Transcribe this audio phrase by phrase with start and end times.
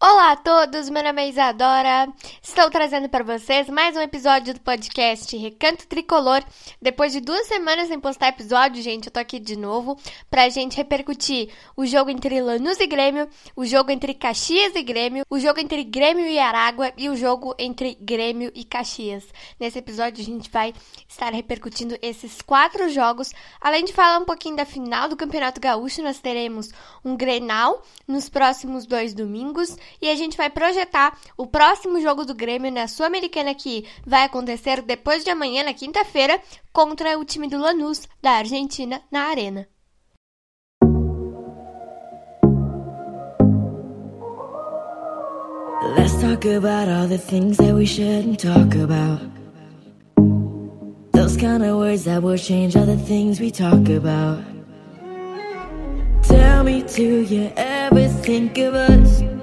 [0.00, 2.12] Olá a todos, meu nome é Isadora.
[2.42, 6.42] Estou trazendo para vocês mais um episódio do podcast Recanto Tricolor.
[6.82, 9.96] Depois de duas semanas sem postar episódio, gente, eu tô aqui de novo
[10.28, 15.24] pra gente repercutir o jogo entre Lanús e Grêmio, o jogo entre Caxias e Grêmio,
[15.30, 19.24] o jogo entre Grêmio e Aragua e o jogo entre Grêmio e Caxias.
[19.58, 20.74] Nesse episódio a gente vai
[21.08, 23.32] estar repercutindo esses quatro jogos.
[23.58, 26.68] Além de falar um pouquinho da final do Campeonato Gaúcho, nós teremos
[27.02, 32.34] um Grenal nos próximos dois domingos e a gente vai projetar o próximo jogo do
[32.34, 36.40] Grêmio na Sul-Americana que vai acontecer depois de amanhã, na quinta-feira,
[36.72, 39.68] contra o time do Lanús da Argentina na Arena.
[45.96, 49.20] Let's talk about all the things that we shouldn't talk about.
[51.12, 54.42] Those kind of words that will change all the things we talk about.
[56.22, 59.33] Tell me, do you ever think of us?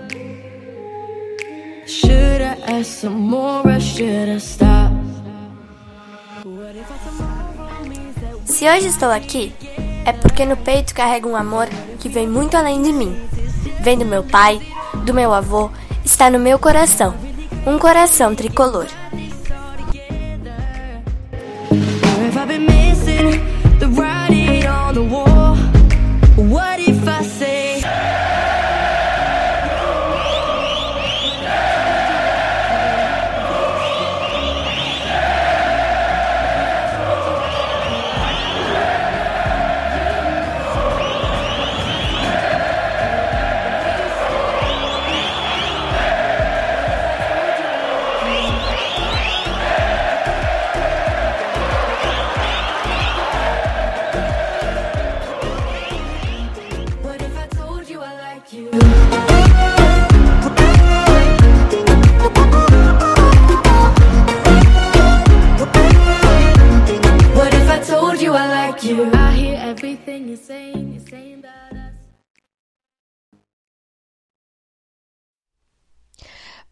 [1.92, 4.94] Should I ask some more or should I stop?
[8.46, 9.54] Se hoje estou aqui,
[10.06, 11.68] é porque no peito carrego um amor
[12.00, 13.14] que vem muito além de mim.
[13.82, 14.62] Vem do meu pai,
[15.04, 15.70] do meu avô,
[16.06, 17.14] está no meu coração.
[17.68, 18.88] Um coração tricolor.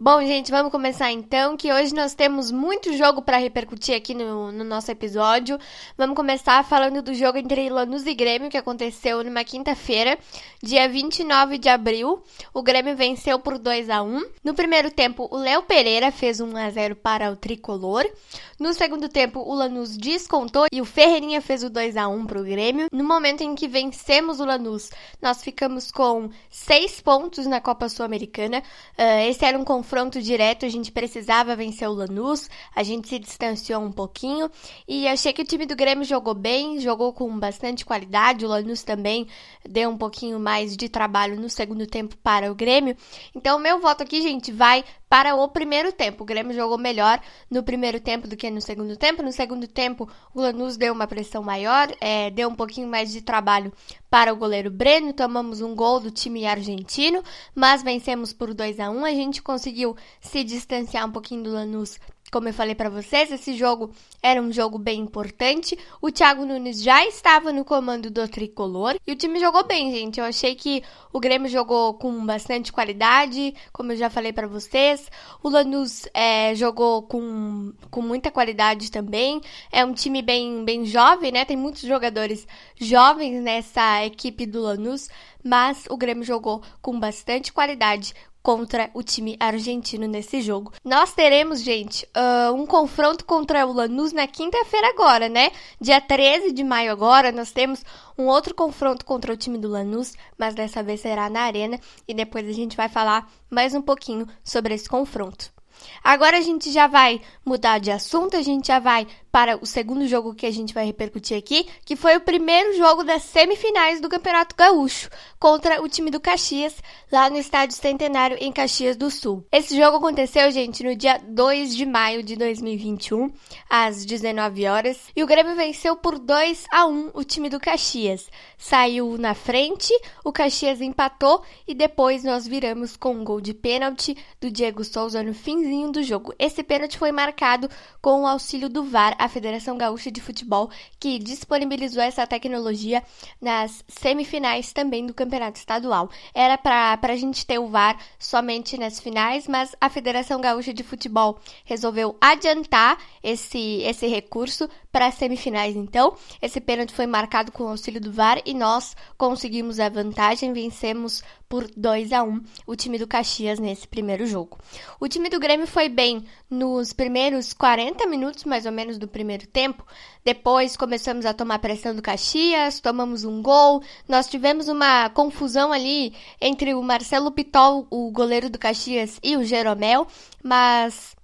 [0.02, 4.50] Bom, gente, vamos começar então, que hoje nós temos muito jogo para repercutir aqui no,
[4.50, 5.60] no, nosso episódio.
[5.98, 10.18] Vamos começar falando do jogo entre Lanús e Grêmio, que aconteceu numa quinta-feira,
[10.64, 12.24] dia 29 de abril.
[12.54, 16.56] O Grêmio venceu por 2 a 1 No primeiro tempo, o Léo Pereira fez 1
[16.56, 18.10] a 0 para o Tricolor.
[18.58, 22.40] No segundo tempo, o Lanús descontou e o Ferreirinha fez o 2 a 1 para
[22.40, 22.88] o Grêmio.
[22.92, 28.64] No momento em que vencemos o Lanús, nós ficamos com 6 pontos na Copa Sul-Americana.
[28.98, 33.10] Uh, esse era um confronto confronto direto, a gente precisava vencer o Lanús, a gente
[33.10, 34.48] se distanciou um pouquinho
[34.88, 38.84] e achei que o time do Grêmio jogou bem, jogou com bastante qualidade, o Lanús
[38.84, 39.26] também
[39.68, 42.96] deu um pouquinho mais de trabalho no segundo tempo para o Grêmio.
[43.34, 46.24] Então, meu voto aqui, gente, vai para o primeiro tempo.
[46.24, 49.24] O Grêmio jogou melhor no primeiro tempo do que no segundo tempo.
[49.24, 53.22] No segundo tempo, o Lanús deu uma pressão maior, é, deu um pouquinho mais de
[53.22, 53.74] trabalho
[54.10, 55.12] para o goleiro Breno.
[55.12, 57.24] Tomamos um gol do time argentino,
[57.56, 62.00] mas vencemos por 2 a 1 A gente conseguiu se distanciar um pouquinho do Lanús
[62.32, 63.92] como eu falei para vocês, esse jogo
[64.22, 65.78] era um jogo bem importante.
[66.02, 70.20] O Thiago Nunes já estava no comando do tricolor e o time jogou bem, gente.
[70.20, 75.10] Eu achei que o Grêmio jogou com bastante qualidade, como eu já falei para vocês.
[75.42, 79.42] O Lanús é, jogou com, com muita qualidade também.
[79.72, 81.46] É um time bem, bem jovem, né?
[81.46, 85.10] Tem muitos jogadores jovens nessa equipe do Lanús,
[85.44, 88.14] mas o Grêmio jogou com bastante qualidade,
[88.50, 90.74] contra o time argentino nesse jogo.
[90.84, 95.52] Nós teremos, gente, uh, um confronto contra o Lanús na quinta-feira agora, né?
[95.80, 97.86] Dia 13 de maio agora, nós temos
[98.18, 102.14] um outro confronto contra o time do Lanús, mas dessa vez será na Arena e
[102.16, 105.59] depois a gente vai falar mais um pouquinho sobre esse confronto.
[106.04, 110.08] Agora a gente já vai mudar de assunto, a gente já vai para o segundo
[110.08, 114.10] jogo que a gente vai repercutir aqui, que foi o primeiro jogo das semifinais do
[114.10, 115.10] Campeonato Gaúcho
[115.40, 116.76] contra o time do Caxias,
[117.12, 119.46] lá no Estádio Centenário em Caxias do Sul.
[119.52, 123.32] Esse jogo aconteceu, gente, no dia 2 de maio de 2021,
[123.70, 128.30] às 19 horas, e o Grêmio venceu por 2 a 1 o time do Caxias.
[128.58, 129.94] Saiu na frente,
[130.24, 135.22] o Caxias empatou e depois nós viramos com um gol de pênalti do Diego Souza
[135.24, 135.34] no
[135.70, 136.34] finzinho do jogo.
[136.40, 137.70] Esse pênalti foi marcado
[138.02, 140.70] com o auxílio do VAR a Federação Gaúcha de Futebol,
[141.00, 143.04] que disponibilizou essa tecnologia
[143.40, 146.10] nas semifinais também do Campeonato Estadual.
[146.34, 150.84] Era para a gente ter o VAR somente nas finais, mas a Federação Gaúcha de
[150.84, 155.76] Futebol resolveu adiantar esse, esse recurso para as semifinais.
[155.76, 160.52] Então, esse pênalti foi marcado com o auxílio do VAR e nós conseguimos a vantagem,
[160.52, 164.60] vencemos por 2 a 1 o time do Caxias nesse primeiro jogo.
[165.00, 169.48] O time do Grêmio foi bem nos primeiros 40 minutos, mais ou menos, do primeiro
[169.48, 169.84] tempo.
[170.24, 173.82] Depois começamos a tomar pressão do Caxias, tomamos um gol.
[174.08, 179.44] Nós tivemos uma confusão ali entre o Marcelo Pitol, o goleiro do Caxias, e o
[179.44, 180.06] Jeromel,
[180.44, 181.18] mas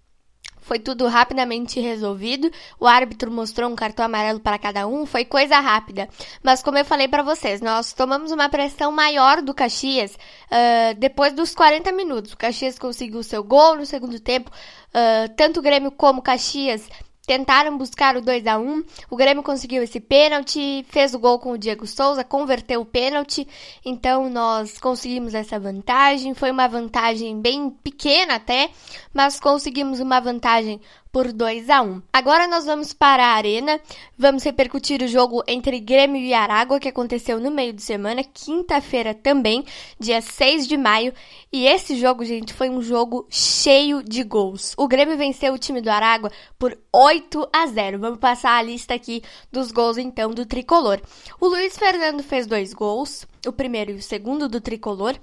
[0.65, 2.51] foi tudo rapidamente resolvido.
[2.79, 6.09] O árbitro mostrou um cartão amarelo para cada um, foi coisa rápida.
[6.41, 11.33] Mas como eu falei para vocês, nós tomamos uma pressão maior do Caxias uh, depois
[11.33, 12.33] dos 40 minutos.
[12.33, 14.49] O Caxias conseguiu seu gol no segundo tempo.
[14.89, 16.89] Uh, tanto o Grêmio como o Caxias
[17.25, 21.51] tentaram buscar o 2 a 1 O Grêmio conseguiu esse pênalti, fez o gol com
[21.51, 23.47] o Diego Souza, converteu o pênalti.
[23.83, 26.33] Então nós conseguimos essa vantagem.
[26.33, 28.69] Foi uma vantagem bem pequena até,
[29.13, 30.79] mas conseguimos uma vantagem
[31.15, 32.01] por 2 a 1.
[32.11, 33.79] Agora nós vamos para a arena,
[34.17, 39.13] vamos repercutir o jogo entre Grêmio e Aragua que aconteceu no meio de semana, quinta-feira
[39.13, 39.63] também,
[39.97, 41.13] dia 6 de maio,
[41.53, 44.73] e esse jogo, gente, foi um jogo cheio de gols.
[44.77, 46.29] O Grêmio venceu o time do Aragua
[46.59, 47.97] por 8 a 0.
[47.97, 50.99] Vamos passar a lista aqui dos gols então do tricolor.
[51.39, 55.15] O Luiz Fernando fez dois gols, o primeiro e o segundo do tricolor.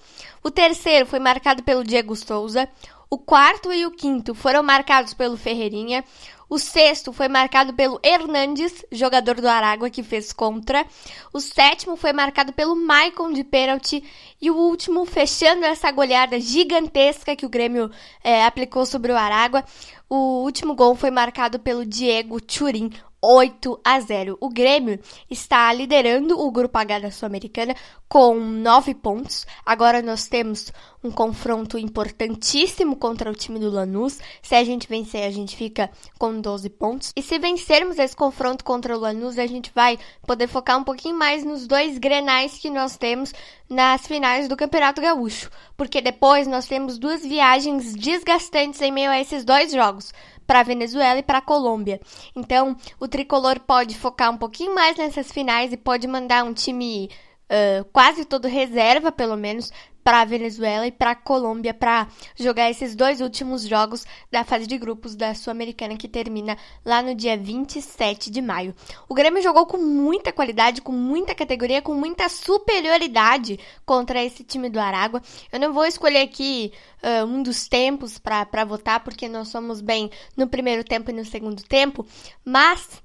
[0.43, 2.67] O terceiro foi marcado pelo Diego Souza.
[3.13, 6.03] O quarto e o quinto foram marcados pelo Ferreirinha.
[6.49, 10.87] O sexto foi marcado pelo Hernandes, jogador do Aragua, que fez contra.
[11.31, 14.03] O sétimo foi marcado pelo Maicon de pênalti.
[14.41, 17.91] E o último, fechando essa goleada gigantesca que o Grêmio
[18.25, 19.63] é, aplicou sobre o Aragua,
[20.09, 22.91] o último gol foi marcado pelo Diego Turin,
[23.25, 24.37] 8 a 0.
[24.41, 24.99] O Grêmio
[25.31, 27.77] está liderando o grupo H da Sul-Americana
[28.09, 29.47] com 9 pontos.
[29.65, 30.73] Agora nós temos
[31.05, 34.19] um confronto importantíssimo contra o time do Lanús.
[34.43, 35.89] Se a gente vencer, a gente fica
[36.19, 37.13] com 12 pontos.
[37.15, 41.17] E se vencermos esse confronto contra o Lanús, a gente vai poder focar um pouquinho
[41.17, 43.33] mais nos dois grenais que nós temos
[43.71, 49.19] nas finais do Campeonato Gaúcho, porque depois nós temos duas viagens desgastantes em meio a
[49.19, 50.13] esses dois jogos
[50.53, 51.99] para a Venezuela e para a Colômbia.
[52.37, 57.09] Então, o tricolor pode focar um pouquinho mais nessas finais e pode mandar um time
[57.45, 59.73] uh, quase todo reserva, pelo menos,
[60.03, 64.67] para a Venezuela e para a Colômbia para jogar esses dois últimos jogos da fase
[64.67, 68.75] de grupos da Sul-Americana que termina lá no dia 27 de maio.
[69.09, 74.69] O Grêmio jogou com muita qualidade, com muita categoria, com muita superioridade contra esse time
[74.69, 75.23] do Aragua.
[75.51, 76.73] Eu não vou escolher aqui
[77.03, 81.25] uh, um dos tempos para votar porque nós somos bem no primeiro tempo e no
[81.25, 82.07] segundo tempo,
[82.45, 83.03] mas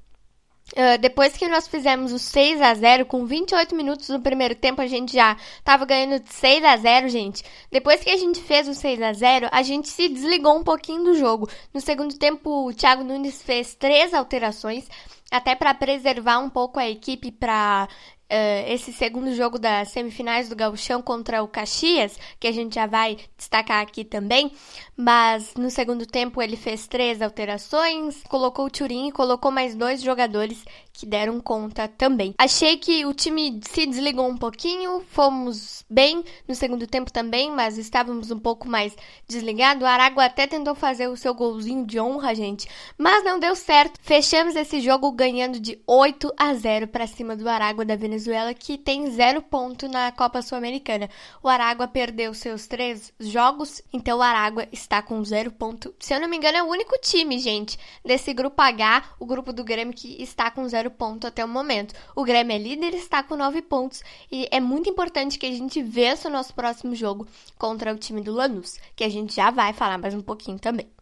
[0.74, 4.82] Uh, depois que nós fizemos o 6 a 0 com 28 minutos no primeiro tempo,
[4.82, 7.44] a gente já tava ganhando de 6 a 0 gente.
[7.72, 11.04] Depois que a gente fez o 6 a 0 a gente se desligou um pouquinho
[11.06, 11.50] do jogo.
[11.74, 14.90] No segundo tempo, o Thiago Nunes fez três alterações,
[15.32, 17.88] até para preservar um pouco a equipe para
[18.32, 22.86] uh, esse segundo jogo das semifinais do Gauchão contra o Caxias, que a gente já
[22.86, 24.52] vai destacar aqui também.
[24.96, 30.02] Mas no segundo tempo ele fez três alterações, colocou o Turin e colocou mais dois
[30.02, 32.34] jogadores que deram conta também.
[32.38, 37.78] Achei que o time se desligou um pouquinho, fomos bem no segundo tempo também, mas
[37.78, 38.96] estávamos um pouco mais
[39.28, 39.84] desligados.
[39.84, 44.00] O Aragua até tentou fazer o seu golzinho de honra, gente, mas não deu certo.
[44.02, 48.54] Fechamos esse jogo ganhando de 8 a 0 para cima do Aragua da Venezuela Venezuela,
[48.54, 51.08] que tem zero ponto na Copa Sul-Americana.
[51.42, 55.94] O Aragua perdeu seus três jogos, então o Aragua está com zero ponto.
[56.00, 59.54] Se eu não me engano, é o único time, gente, desse grupo H, o grupo
[59.54, 61.94] do Grêmio, que está com zero ponto até o momento.
[62.16, 65.82] O Grêmio é líder, está com nove pontos, e é muito importante que a gente
[65.84, 69.74] vença o nosso próximo jogo contra o time do Lanús, que a gente já vai
[69.74, 70.97] falar mais um pouquinho também.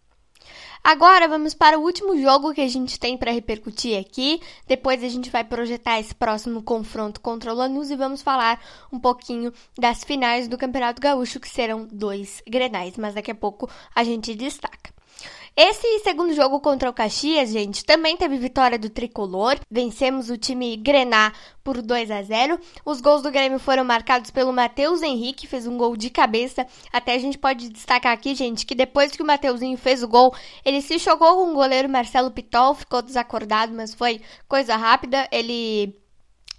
[0.83, 4.41] Agora vamos para o último jogo que a gente tem para repercutir aqui.
[4.67, 8.61] Depois a gente vai projetar esse próximo confronto contra o Lanús e vamos falar
[8.91, 13.69] um pouquinho das finais do Campeonato Gaúcho, que serão dois grenais, mas daqui a pouco
[13.93, 14.94] a gente destaca.
[15.57, 19.57] Esse segundo jogo contra o Caxias, gente, também teve vitória do tricolor.
[19.71, 21.31] Vencemos o time Grená
[21.63, 22.59] por 2 a 0.
[22.85, 26.67] Os gols do Grêmio foram marcados pelo Matheus Henrique, fez um gol de cabeça.
[26.91, 30.35] Até a gente pode destacar aqui, gente, que depois que o Mateuzinho fez o gol,
[30.65, 34.19] ele se chocou com o goleiro Marcelo Pitol, ficou desacordado, mas foi
[34.49, 35.25] coisa rápida.
[35.31, 35.95] Ele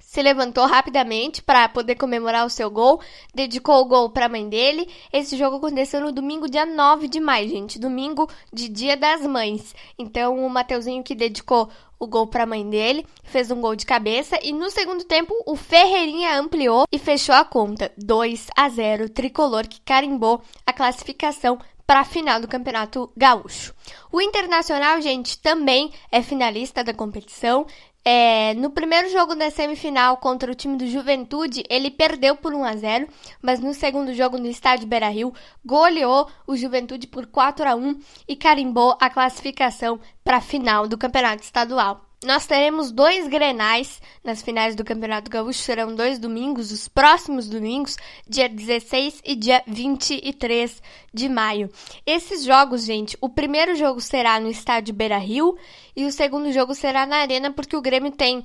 [0.07, 3.01] se levantou rapidamente para poder comemorar o seu gol,
[3.35, 4.89] dedicou o gol para a mãe dele.
[5.13, 9.75] Esse jogo aconteceu no domingo, dia 9 de maio, gente, domingo de Dia das Mães.
[9.99, 13.85] Então, o Mateuzinho que dedicou o gol para a mãe dele, fez um gol de
[13.85, 19.09] cabeça e no segundo tempo o Ferreirinha ampliou e fechou a conta, 2 a 0,
[19.09, 23.75] tricolor que carimbou a classificação para a final do Campeonato Gaúcho.
[24.11, 27.67] O Internacional, gente, também é finalista da competição,
[28.09, 32.63] É, no primeiro jogo da semifinal contra o time do Juventude, ele perdeu por 1
[32.65, 33.09] a 0,
[33.43, 38.37] mas no segundo jogo no estádio Beira-Rio, goleou o Juventude por 4 a 1 e
[38.37, 42.06] carimbou a classificação para a final do Campeonato Estadual.
[42.27, 47.97] Nós teremos dois grenais nas finais do Campeonato Gaúcho, serão dois domingos, os próximos domingos,
[48.29, 50.83] dia 16 e dia 23
[51.15, 51.71] de maio.
[52.05, 55.57] Esses jogos, gente, o primeiro jogo será no estádio Beira Rio
[55.97, 58.45] e o segundo jogo será na Arena, porque o Grêmio tem uh,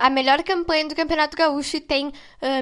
[0.00, 2.12] a melhor campanha do Campeonato Gaúcho e tem uh,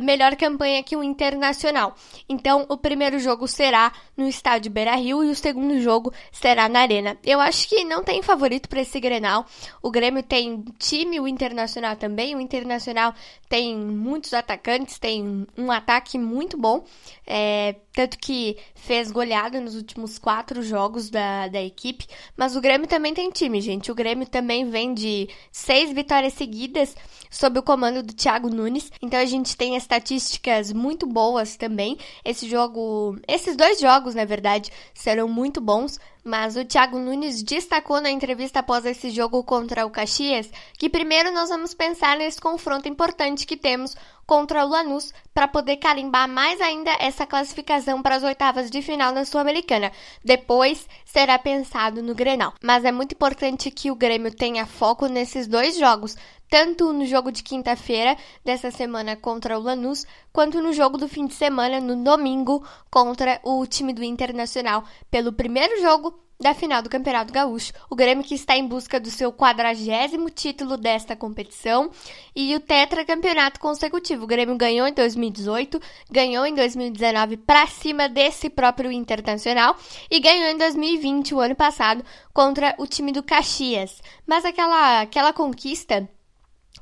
[0.02, 1.94] melhor campanha que o Internacional.
[2.28, 6.80] Então, o primeiro jogo será no estádio Beira Rio e o segundo jogo será na
[6.80, 7.18] Arena.
[7.22, 9.44] Eu acho que não tem favorito para esse Grenal.
[9.82, 12.34] O Grêmio tem time, o Internacional também.
[12.34, 13.14] O Internacional
[13.48, 16.84] tem muitos atacantes, tem um ataque muito bom.
[17.26, 22.06] É, tanto que fez goleada nos últimos quatro jogos da, da equipe.
[22.36, 23.90] Mas o Grêmio também tem time, gente.
[23.90, 26.94] O Grêmio também vem de seis vitórias seguidas
[27.28, 28.92] sob o comando do Thiago Nunes.
[29.02, 31.98] Então a gente tem estatísticas muito boas também.
[32.24, 35.98] Esse jogo, esses dois jogos, na verdade, serão muito bons.
[36.24, 41.32] Mas o Thiago Nunes destacou na entrevista após esse jogo contra o Caxias que primeiro
[41.32, 43.96] nós vamos pensar nesse confronto importante que temos
[44.28, 49.10] contra o Lanús para poder carimbar mais ainda essa classificação para as oitavas de final
[49.14, 49.90] da Sul-Americana.
[50.22, 52.52] Depois será pensado no Grenal.
[52.62, 56.14] Mas é muito importante que o Grêmio tenha foco nesses dois jogos,
[56.50, 61.26] tanto no jogo de quinta-feira dessa semana contra o Lanús, quanto no jogo do fim
[61.26, 66.88] de semana no domingo contra o time do Internacional pelo primeiro jogo da final do
[66.88, 67.72] Campeonato Gaúcho.
[67.90, 71.90] O Grêmio que está em busca do seu quadragésimo título desta competição
[72.34, 74.24] e o tetracampeonato consecutivo.
[74.24, 75.80] O Grêmio ganhou em 2018,
[76.10, 79.76] ganhou em 2019 para cima desse próprio Internacional
[80.10, 84.00] e ganhou em 2020, o ano passado, contra o time do Caxias.
[84.26, 86.08] Mas aquela, aquela conquista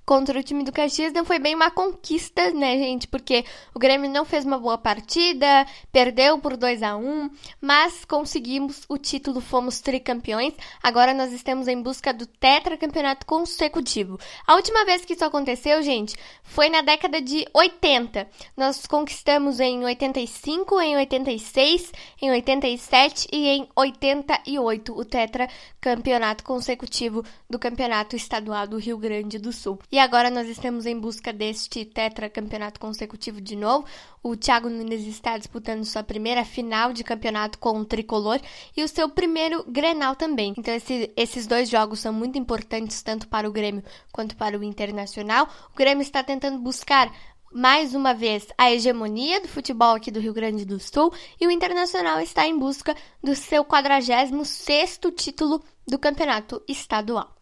[0.06, 3.08] contra o time do Caxias não foi bem uma conquista, né, gente?
[3.08, 3.44] Porque
[3.74, 7.28] o Grêmio não fez uma boa partida, perdeu por 2 a 1
[7.60, 10.54] mas conseguimos o título, fomos tricampeões.
[10.80, 14.18] Agora nós estamos em busca do tetracampeonato consecutivo.
[14.46, 18.28] A última vez que isso aconteceu, gente, foi na década de 80.
[18.56, 27.58] Nós conquistamos em 85, em 86, em 87 e em 88 o tetracampeonato consecutivo do
[27.58, 29.80] Campeonato Estadual do Rio Grande do Sul.
[29.90, 33.86] E agora nós estamos em busca deste tetracampeonato consecutivo de novo.
[34.22, 38.40] O Thiago Nunes está disputando sua primeira final de campeonato com o tricolor
[38.76, 40.54] e o seu primeiro Grenal também.
[40.58, 44.64] Então esse, esses dois jogos são muito importantes tanto para o Grêmio quanto para o
[44.64, 45.48] Internacional.
[45.72, 47.12] O Grêmio está tentando buscar
[47.52, 51.50] mais uma vez a hegemonia do futebol aqui do Rio Grande do Sul e o
[51.50, 57.36] Internacional está em busca do seu 46º título do campeonato estadual.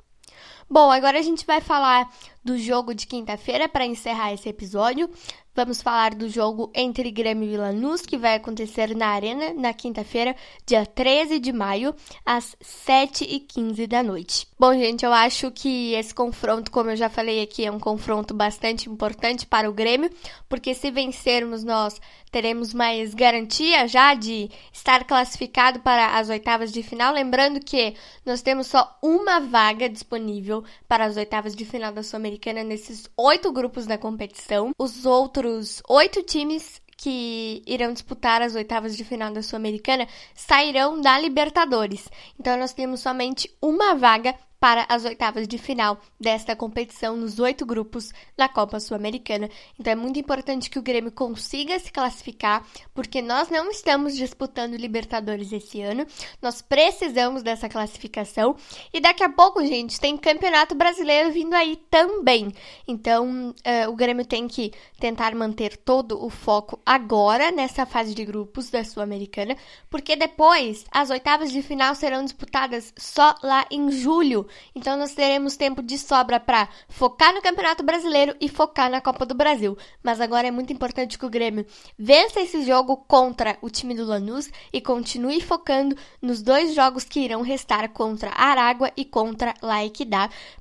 [0.68, 2.10] Bom, agora a gente vai falar
[2.44, 5.08] do jogo de quinta-feira para encerrar esse episódio.
[5.56, 10.34] Vamos falar do jogo entre Grêmio e Lanús, que vai acontecer na Arena na quinta-feira,
[10.66, 11.94] dia 13 de maio,
[12.26, 14.48] às 7h15 da noite.
[14.58, 18.34] Bom, gente, eu acho que esse confronto, como eu já falei aqui, é um confronto
[18.34, 20.10] bastante importante para o Grêmio,
[20.48, 22.00] porque se vencermos, nós
[22.32, 27.14] teremos mais garantia já de estar classificado para as oitavas de final.
[27.14, 27.94] Lembrando que
[28.26, 32.33] nós temos só uma vaga disponível para as oitavas de final da Sul-Americana
[32.64, 34.72] nesses oito grupos da competição.
[34.78, 41.18] Os outros oito times que irão disputar as oitavas de final da Sul-Americana sairão da
[41.18, 42.08] Libertadores.
[42.38, 44.34] Então nós temos somente uma vaga
[44.64, 49.50] para as oitavas de final desta competição nos oito grupos da Copa Sul-Americana.
[49.78, 54.72] Então é muito importante que o Grêmio consiga se classificar, porque nós não estamos disputando
[54.72, 56.06] Libertadores esse ano.
[56.40, 58.56] Nós precisamos dessa classificação.
[58.90, 62.50] E daqui a pouco, gente, tem Campeonato Brasileiro vindo aí também.
[62.88, 68.24] Então uh, o Grêmio tem que tentar manter todo o foco agora nessa fase de
[68.24, 69.58] grupos da Sul-Americana,
[69.90, 74.48] porque depois as oitavas de final serão disputadas só lá em julho.
[74.74, 79.24] Então nós teremos tempo de sobra para focar no Campeonato Brasileiro e focar na Copa
[79.24, 79.76] do Brasil.
[80.02, 81.66] Mas agora é muito importante que o Grêmio
[81.98, 87.20] vença esse jogo contra o time do Lanús e continue focando nos dois jogos que
[87.20, 89.84] irão restar contra Aragua e contra La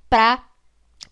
[0.09, 0.43] para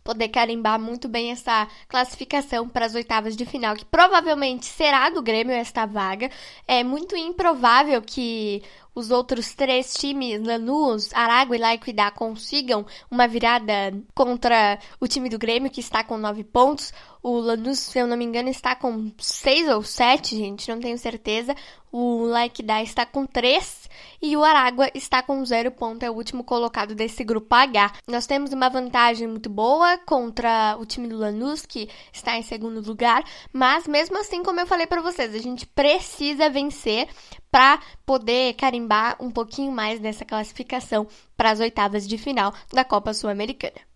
[0.03, 5.21] poder carimbar muito bem essa classificação para as oitavas de final, que provavelmente será do
[5.21, 6.29] Grêmio esta vaga.
[6.67, 13.93] É muito improvável que os outros três times, Lanús, Aragua e Laiquidá, consigam uma virada
[14.13, 16.93] contra o time do Grêmio, que está com nove pontos.
[17.23, 20.97] O Lanús, se eu não me engano, está com 6 ou 7, gente, não tenho
[20.97, 21.55] certeza.
[21.91, 26.43] O Laikidá está com 3 e o Aragua está com 0 ponto, é o último
[26.43, 27.93] colocado desse grupo H.
[28.07, 32.81] Nós temos uma vantagem muito boa contra o time do Lanús, que está em segundo
[32.81, 33.23] lugar,
[33.53, 37.07] mas mesmo assim, como eu falei para vocês, a gente precisa vencer
[37.51, 43.13] para poder carimbar um pouquinho mais dessa classificação para as oitavas de final da Copa
[43.13, 43.90] Sul-Americana.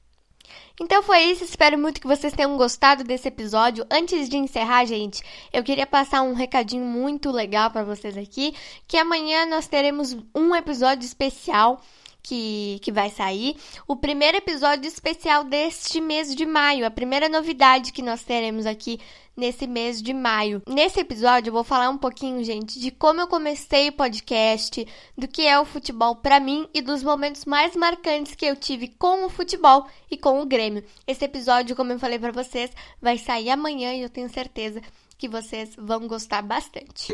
[0.79, 3.85] Então foi isso, espero muito que vocês tenham gostado desse episódio.
[3.89, 5.23] Antes de encerrar, gente,
[5.53, 8.53] eu queria passar um recadinho muito legal para vocês aqui,
[8.87, 11.81] que amanhã nós teremos um episódio especial
[12.25, 13.55] que, que vai sair.
[13.87, 18.99] O primeiro episódio especial deste mês de maio, a primeira novidade que nós teremos aqui
[19.35, 20.61] nesse mês de maio.
[20.67, 24.87] Nesse episódio eu vou falar um pouquinho, gente, de como eu comecei o podcast,
[25.17, 28.87] do que é o futebol para mim e dos momentos mais marcantes que eu tive
[28.87, 30.83] com o futebol e com o Grêmio.
[31.05, 34.81] Esse episódio, como eu falei para vocês, vai sair amanhã e eu tenho certeza
[35.17, 37.13] que vocês vão gostar bastante.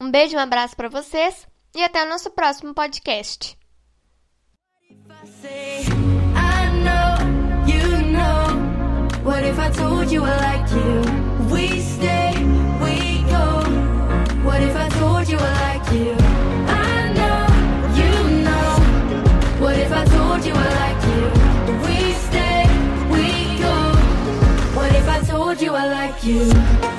[0.00, 3.56] Um beijo, um abraço para vocês e até o nosso próximo podcast.
[9.26, 11.00] What if I told you I like you?
[11.52, 12.30] We stay,
[12.80, 13.44] we go.
[14.46, 16.14] What if I told you I like you?
[16.68, 17.40] I know,
[18.00, 18.12] you
[18.44, 18.70] know.
[19.58, 21.24] What if I told you I like you?
[21.84, 22.66] We stay,
[23.10, 23.76] we go.
[24.78, 26.95] What if I told you I like you?